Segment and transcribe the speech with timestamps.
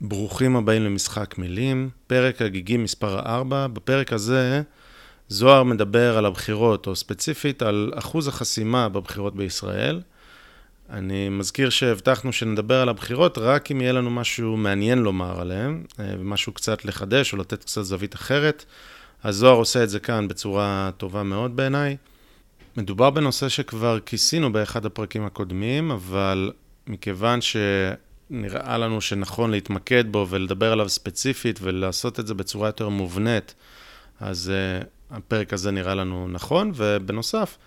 [0.00, 3.66] ברוכים הבאים למשחק מילים, פרק הגיגי מספר 4.
[3.66, 4.62] בפרק הזה
[5.28, 10.00] זוהר מדבר על הבחירות, או ספציפית על אחוז החסימה בבחירות בישראל.
[10.90, 16.14] אני מזכיר שהבטחנו שנדבר על הבחירות רק אם יהיה לנו משהו מעניין לומר עליהן, אה,
[16.18, 18.64] ומשהו קצת לחדש או לתת קצת זווית אחרת.
[19.22, 21.96] אז זוהר עושה את זה כאן בצורה טובה מאוד בעיניי.
[22.76, 26.52] מדובר בנושא שכבר כיסינו באחד הפרקים הקודמים, אבל
[26.86, 27.40] מכיוון
[28.28, 33.54] שנראה לנו שנכון להתמקד בו ולדבר עליו ספציפית ולעשות את זה בצורה יותר מובנית,
[34.20, 37.58] אז uh, הפרק הזה נראה לנו נכון, ובנוסף,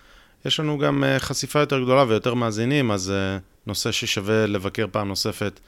[0.45, 5.07] יש לנו גם uh, חשיפה יותר גדולה ויותר מאזינים, אז uh, נושא ששווה לבקר פעם
[5.07, 5.59] נוספת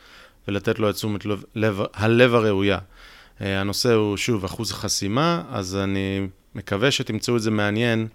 [0.48, 2.78] ולתת לו את תשומת לב, לב, הלב הראויה.
[2.78, 8.08] Uh, הנושא הוא, שוב, אחוז חסימה, אז אני מקווה שתמצאו את זה מעניין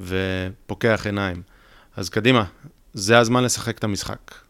[0.00, 1.42] ופוקח עיניים.
[1.96, 2.44] אז קדימה,
[2.94, 4.49] זה הזמן לשחק את המשחק.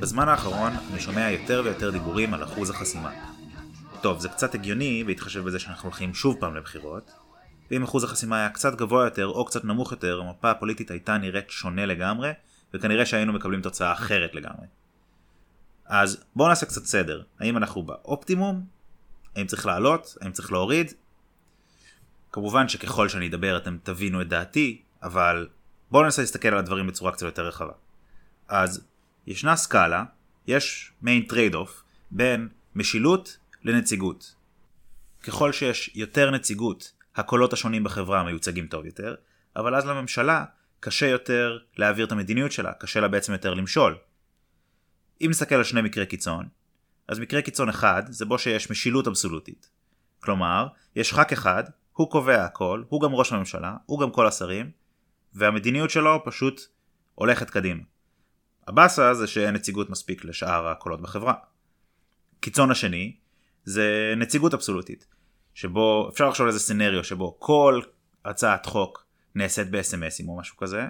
[0.00, 3.10] בזמן האחרון אני שומע יותר ויותר דיבורים על אחוז החסימה.
[4.00, 7.10] טוב, זה קצת הגיוני בהתחשב בזה שאנחנו הולכים שוב פעם לבחירות.
[7.70, 11.50] ואם אחוז החסימה היה קצת גבוה יותר או קצת נמוך יותר, המפה הפוליטית הייתה נראית
[11.50, 12.30] שונה לגמרי,
[12.74, 14.66] וכנראה שהיינו מקבלים תוצאה אחרת לגמרי.
[15.86, 17.22] אז בואו נעשה קצת סדר.
[17.40, 18.66] האם אנחנו באופטימום
[19.36, 20.16] האם צריך לעלות?
[20.20, 20.92] האם צריך להוריד?
[22.32, 25.48] כמובן שככל שאני אדבר אתם תבינו את דעתי, אבל
[25.90, 27.72] בואו ננסה להסתכל על הדברים בצורה קצת יותר רחבה.
[28.48, 28.86] אז
[29.26, 30.04] ישנה סקאלה,
[30.46, 34.34] יש מעין trade off בין משילות לנציגות.
[35.22, 39.14] ככל שיש יותר נציגות, הקולות השונים בחברה מיוצגים טוב יותר,
[39.56, 40.44] אבל אז לממשלה
[40.80, 43.96] קשה יותר להעביר את המדיניות שלה, קשה לה בעצם יותר למשול.
[45.20, 46.48] אם נסתכל על שני מקרי קיצון,
[47.08, 49.70] אז מקרה קיצון אחד זה בו שיש משילות אבסולוטית.
[50.20, 50.66] כלומר,
[50.96, 54.70] יש ח"כ אחד, הוא קובע הכל, הוא גם ראש הממשלה, הוא גם כל השרים,
[55.34, 56.60] והמדיניות שלו פשוט
[57.14, 57.82] הולכת קדימה.
[58.66, 61.34] הבאסה זה שאין נציגות מספיק לשאר הקולות בחברה.
[62.40, 63.16] קיצון השני
[63.64, 65.06] זה נציגות אבסולוטית,
[65.54, 67.80] שבו אפשר לחשוב על איזה סצנריו שבו כל
[68.24, 70.86] הצעת חוק נעשית ב-SMSים או משהו כזה,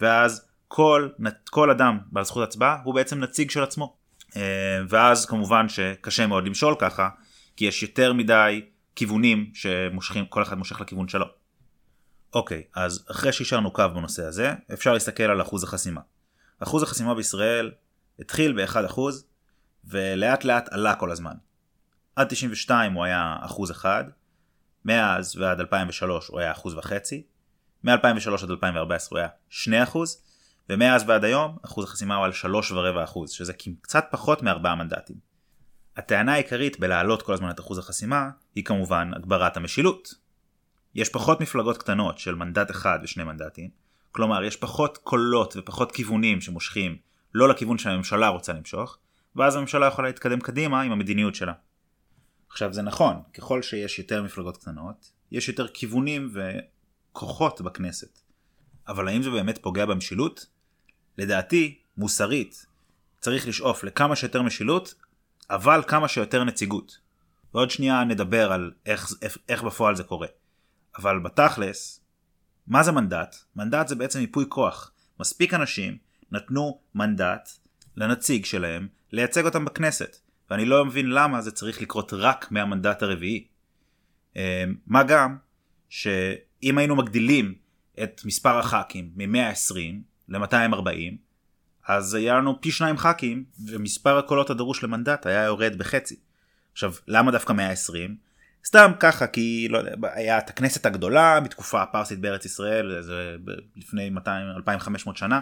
[0.00, 1.08] ואז כל,
[1.50, 3.96] כל אדם בעל זכות הצבעה הוא בעצם נציג של עצמו.
[4.36, 7.08] אה, ואז כמובן שקשה מאוד למשול ככה,
[7.56, 11.26] כי יש יותר מדי כיוונים שמושכים, כל אחד מושך לכיוון שלו.
[12.34, 16.00] אוקיי, אז אחרי שהשארנו קו בנושא הזה, אפשר להסתכל על אחוז החסימה.
[16.60, 17.70] אחוז החסימה בישראל
[18.18, 19.00] התחיל ב-1%
[19.84, 21.34] ולאט לאט עלה כל הזמן.
[22.16, 24.04] עד 92 הוא היה אחוז אחד,
[24.84, 27.22] מאז ועד 2003 הוא היה אחוז וחצי,
[27.84, 30.22] מ-2003 עד 2014 הוא היה 2 אחוז,
[30.68, 33.52] ומאז ועד היום אחוז החסימה הוא על 3.4%, שזה
[33.82, 35.16] קצת פחות מ-4 מנדטים.
[35.96, 40.27] הטענה העיקרית בלהעלות כל הזמן את אחוז החסימה היא כמובן הגברת המשילות.
[40.98, 43.70] יש פחות מפלגות קטנות של מנדט אחד ושני מנדטים,
[44.12, 46.96] כלומר יש פחות קולות ופחות כיוונים שמושכים
[47.34, 48.98] לא לכיוון שהממשלה רוצה למשוך,
[49.36, 51.52] ואז הממשלה יכולה להתקדם קדימה עם המדיניות שלה.
[52.50, 56.32] עכשיו זה נכון, ככל שיש יותר מפלגות קטנות, יש יותר כיוונים
[57.12, 58.20] וכוחות בכנסת.
[58.88, 60.46] אבל האם זה באמת פוגע במשילות?
[61.18, 62.66] לדעתי, מוסרית,
[63.20, 64.94] צריך לשאוף לכמה שיותר משילות,
[65.50, 66.98] אבל כמה שיותר נציגות.
[67.54, 69.12] ועוד שנייה נדבר על איך,
[69.48, 70.26] איך, בפועל זה קורה.
[70.98, 72.00] אבל בתכלס,
[72.66, 73.36] מה זה מנדט?
[73.56, 74.92] מנדט זה בעצם ייפוי כוח.
[75.20, 75.96] מספיק אנשים
[76.32, 77.48] נתנו מנדט
[77.96, 80.16] לנציג שלהם לייצג אותם בכנסת.
[80.50, 83.46] ואני לא מבין למה זה צריך לקרות רק מהמנדט הרביעי.
[84.36, 84.42] אמ,
[84.86, 85.36] מה גם
[85.88, 87.54] שאם היינו מגדילים
[88.02, 89.76] את מספר הח"כים מ-120
[90.28, 91.14] ל-240,
[91.88, 96.16] אז היה לנו פי שניים ח"כים, ומספר הקולות הדרוש למנדט היה יורד בחצי.
[96.72, 98.27] עכשיו, למה דווקא 120?
[98.66, 103.36] סתם ככה, כי לא יודע, היה את הכנסת הגדולה בתקופה הפרסית בארץ ישראל, זה
[103.76, 105.40] לפני 200, 2500 שנה,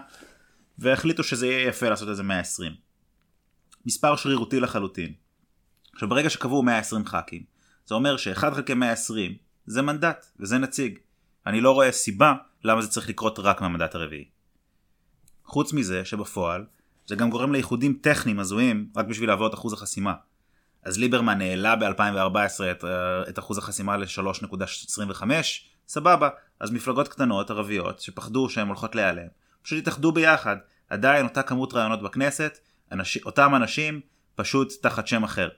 [0.78, 2.72] והחליטו שזה יהיה יפה לעשות איזה 120.
[3.86, 5.12] מספר שרירותי לחלוטין.
[5.92, 7.42] עכשיו, ברגע שקבעו 120 ח"כים,
[7.86, 9.36] זה אומר ש-1 חלקי 120
[9.66, 10.98] זה מנדט, וזה נציג.
[11.46, 12.34] אני לא רואה סיבה
[12.64, 14.24] למה זה צריך לקרות רק מהמנדט הרביעי.
[15.44, 16.64] חוץ מזה שבפועל
[17.06, 20.14] זה גם גורם לאיחודים טכניים הזויים רק בשביל לעבור את אחוז החסימה.
[20.86, 22.84] אז ליברמן העלה ב-2014 את,
[23.28, 25.22] את אחוז החסימה ל-3.25,
[25.88, 26.28] סבבה,
[26.60, 29.26] אז מפלגות קטנות ערביות שפחדו שהן הולכות להיעלם,
[29.62, 30.56] פשוט התאחדו ביחד
[30.90, 32.58] עדיין אותה כמות רעיונות בכנסת,
[32.92, 33.16] אנש...
[33.16, 34.00] אותם אנשים
[34.34, 35.48] פשוט תחת שם אחר.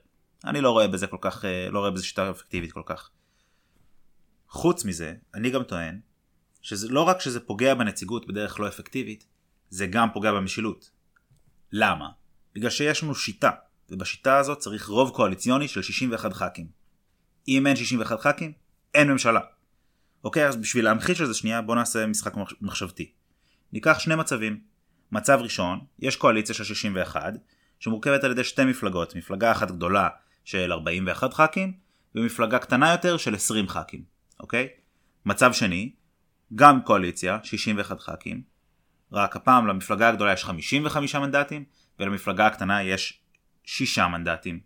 [0.44, 3.10] אני לא רואה בזה כל כך, אה, לא רואה בזה שיטה אפקטיבית כל כך.
[4.48, 6.00] חוץ מזה, אני גם טוען,
[6.62, 9.24] שזה לא רק שזה פוגע בנציגות בדרך לא אפקטיבית,
[9.70, 10.90] זה גם פוגע במשילות.
[11.72, 12.08] למה?
[12.54, 13.50] בגלל שיש לנו שיטה,
[13.90, 16.66] ובשיטה הזאת צריך רוב קואליציוני של 61 ח"כים.
[17.48, 18.52] אם אין 61 ח"כים,
[18.94, 19.40] אין ממשלה.
[20.24, 23.12] אוקיי, אז בשביל להמחיש את זה שנייה, בואו נעשה משחק מחשבתי.
[23.72, 24.60] ניקח שני מצבים.
[25.12, 27.34] מצב ראשון, יש קואליציה של 61,
[27.80, 30.08] שמורכבת על ידי שתי מפלגות, מפלגה אחת גדולה
[30.44, 31.72] של 41 ח"כים,
[32.14, 34.04] ומפלגה קטנה יותר של 20 ח"כים,
[34.40, 34.68] אוקיי?
[35.26, 35.92] מצב שני,
[36.54, 38.42] גם קואליציה, 61 ח"כים,
[39.12, 41.64] רק הפעם למפלגה הגדולה יש 55 מנדטים,
[41.98, 43.20] ולמפלגה הקטנה יש
[43.70, 44.60] 6 מנדטים.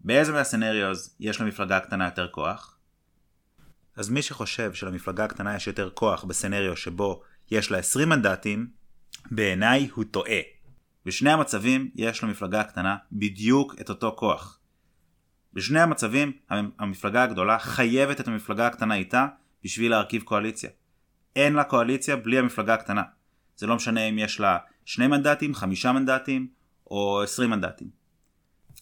[0.00, 2.78] באיזה מהסנריוז יש למפלגה הקטנה יותר כוח?
[3.96, 8.70] אז מי שחושב שלמפלגה הקטנה יש יותר כוח בסנריו שבו יש לה 20 מנדטים,
[9.30, 10.40] בעיניי הוא טועה.
[11.06, 14.60] בשני המצבים יש למפלגה הקטנה בדיוק את אותו כוח.
[15.52, 16.32] בשני המצבים
[16.78, 19.26] המפלגה הגדולה חייבת את המפלגה הקטנה איתה
[19.64, 20.70] בשביל להרכיב קואליציה.
[21.36, 23.02] אין לה קואליציה בלי המפלגה הקטנה.
[23.56, 26.48] זה לא משנה אם יש לה שני מנדטים, חמישה מנדטים
[26.90, 27.99] או עשרים מנדטים.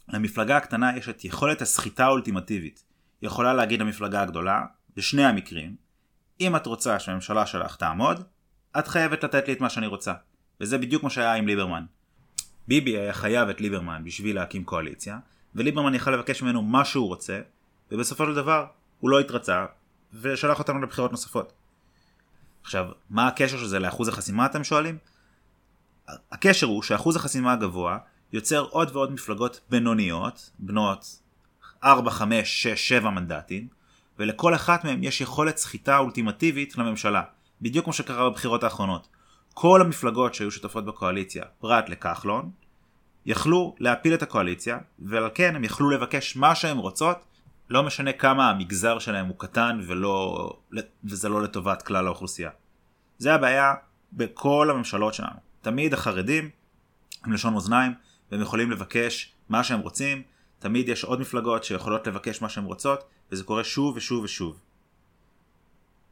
[0.08, 2.84] למפלגה הקטנה יש את יכולת הסחיטה האולטימטיבית.
[3.20, 4.64] היא יכולה להגיד למפלגה הגדולה,
[4.96, 5.76] בשני המקרים,
[6.40, 8.24] אם את רוצה שהממשלה שלך תעמוד,
[8.78, 10.12] את חייבת לתת לי את מה שאני רוצה.
[10.60, 11.84] וזה בדיוק מה שהיה עם ליברמן.
[12.68, 15.18] ביבי היה חייב את ליברמן בשביל להקים קואליציה,
[15.54, 17.40] וליברמן יכל לבקש ממנו מה שהוא רוצה,
[17.90, 18.66] ובסופו של דבר
[19.00, 19.66] הוא לא התרצה,
[20.20, 21.52] ושלח אותנו לבחירות נוספות.
[22.62, 24.98] עכשיו, מה הקשר של זה לאחוז החסימה אתם שואלים?
[26.32, 27.98] הקשר הוא שאחוז החסימה הגבוה
[28.32, 31.20] יוצר עוד ועוד מפלגות בינוניות, בנות
[31.84, 33.68] 4, 5, 6, 7 מנדטים,
[34.18, 37.22] ולכל אחת מהן יש יכולת סחיטה אולטימטיבית לממשלה,
[37.62, 39.08] בדיוק כמו שקרה בבחירות האחרונות.
[39.54, 42.50] כל המפלגות שהיו שותפות בקואליציה, פרט לכחלון,
[43.26, 47.18] יכלו להפיל את הקואליציה, ועל כן הם יכלו לבקש מה שהם רוצות,
[47.70, 50.50] לא משנה כמה המגזר שלהם הוא קטן ולא,
[51.04, 52.50] וזה לא לטובת כלל האוכלוסייה.
[53.18, 53.74] זה הבעיה
[54.12, 55.38] בכל הממשלות שלנו.
[55.60, 56.50] תמיד החרדים
[57.24, 57.94] הם לשון מאזניים,
[58.32, 60.22] והם יכולים לבקש מה שהם רוצים,
[60.58, 64.60] תמיד יש עוד מפלגות שיכולות לבקש מה שהן רוצות, וזה קורה שוב ושוב ושוב.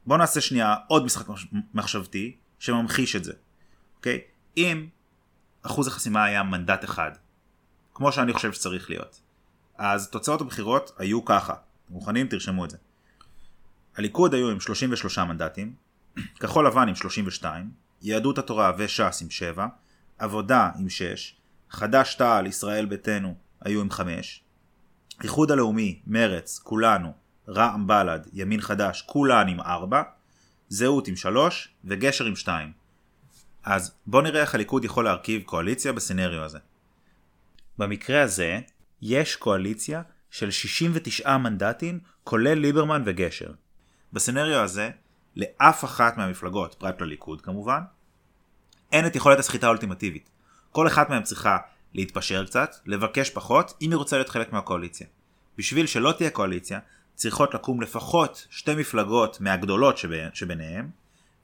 [0.05, 1.25] בואו נעשה שנייה עוד משחק
[1.73, 3.33] מחשבתי שממחיש את זה.
[3.97, 4.21] אוקיי?
[4.57, 4.87] אם
[5.61, 7.11] אחוז החסימה היה מנדט אחד,
[7.93, 9.21] כמו שאני חושב שצריך להיות,
[9.77, 11.53] אז תוצאות הבחירות היו ככה.
[11.89, 12.27] מוכנים?
[12.27, 12.77] תרשמו את זה.
[13.97, 15.73] הליכוד היו עם 33 מנדטים,
[16.39, 17.71] כחול לבן עם 32,
[18.01, 19.67] יהדות התורה וש"ס עם 7,
[20.17, 21.35] עבודה עם 6,
[21.69, 24.43] חד"ש תע"ל, ישראל ביתנו היו עם 5,
[25.23, 27.13] איחוד הלאומי, מרץ, כולנו,
[27.47, 30.03] רע"מ בל"ד, ימין חדש, כולן עם 4,
[30.69, 32.71] זהות עם 3 וגשר עם 2.
[33.63, 36.59] אז בואו נראה איך הליכוד יכול להרכיב קואליציה בסנריו הזה.
[37.77, 38.59] במקרה הזה,
[39.01, 43.51] יש קואליציה של 69 מנדטים, כולל ליברמן וגשר.
[44.13, 44.89] בסנריו הזה,
[45.35, 47.81] לאף אחת מהמפלגות, פרט לליכוד כמובן,
[48.91, 50.29] אין את יכולת הסחיטה האולטימטיבית.
[50.77, 51.57] כל אחת מהן צריכה
[51.93, 55.07] להתפשר קצת, לבקש פחות, אם היא רוצה להיות חלק מהקואליציה.
[55.57, 56.79] בשביל שלא תהיה קואליציה,
[57.15, 60.89] צריכות לקום לפחות שתי מפלגות מהגדולות שבין, שביניהם,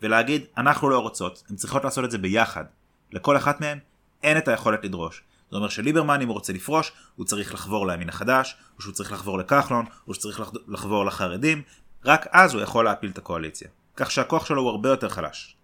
[0.02, 2.66] ולהגיד, אנחנו לא רוצות, הן צריכות לעשות את זה ביחד.
[3.12, 3.80] לכל אחת מהן
[4.24, 5.24] אין את היכולת לדרוש.
[5.52, 9.12] זה אומר שליברמן, אם הוא רוצה לפרוש, הוא צריך לחבור לימין החדש, או שהוא צריך
[9.12, 11.62] לחבור לכחלון, או שצריך לחבור לחרדים,
[12.06, 13.68] רק אז הוא יכול להפיל את הקואליציה.
[13.96, 15.56] כך שהכוח שלו הוא הרבה יותר חלש.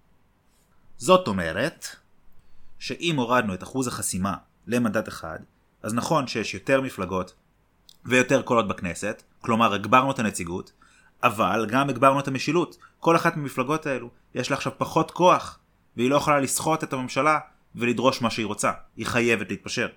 [0.98, 1.96] זאת אומרת,
[2.80, 4.36] שאם הורדנו את אחוז החסימה
[4.68, 5.40] למנדט אחד,
[5.84, 7.34] אז נכון שיש יותר מפלגות
[8.06, 10.72] ויותר קולות בכנסת, כלומר הגברנו את הנציגות,
[11.24, 12.78] אבל גם הגברנו את המשילות.
[13.00, 15.60] כל אחת מהמפלגות האלו יש לה עכשיו פחות כוח,
[15.98, 17.40] והיא לא יכולה לסחוט את הממשלה
[17.76, 18.72] ולדרוש מה שהיא רוצה.
[18.96, 19.88] היא חייבת להתפשר.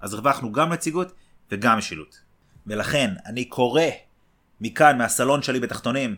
[0.00, 1.12] אז הרווחנו גם נציגות
[1.50, 2.20] וגם משילות.
[2.66, 3.82] ולכן אני קורא
[4.60, 6.16] מכאן, מהסלון שלי בתחתונים,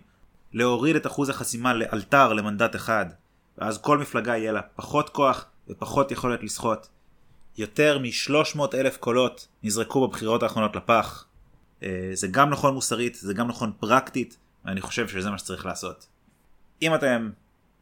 [0.53, 3.07] להוריד את אחוז החסימה לאלתר למנדט אחד,
[3.59, 6.87] ואז כל מפלגה יהיה לה פחות כוח ופחות יכולת לסחוט.
[7.59, 11.27] יותר מ-300 אלף קולות נזרקו בבחירות האחרונות לפח.
[11.83, 16.07] אה, זה גם נכון מוסרית, זה גם נכון פרקטית, ואני חושב שזה מה שצריך לעשות.
[16.83, 17.31] אם אתם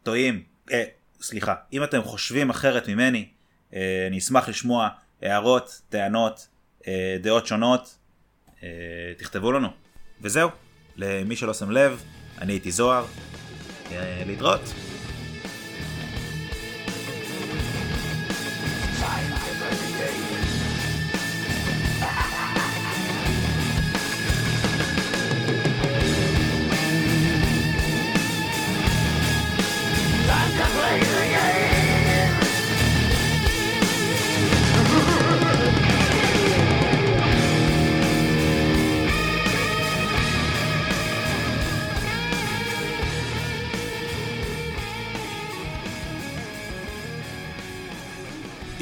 [0.02, 0.84] טועים, אה,
[1.20, 3.28] סליחה, אם אתם חושבים אחרת ממני,
[3.74, 4.88] אה, אני אשמח לשמוע
[5.22, 6.48] הערות, טענות,
[6.88, 7.98] אה, דעות שונות,
[8.62, 8.68] אה,
[9.18, 9.68] תכתבו לנו.
[10.20, 10.50] וזהו,
[10.96, 12.02] למי שלא שם לב,
[12.38, 13.04] אני הייתי זוהר,
[13.92, 14.85] אה, להתראות.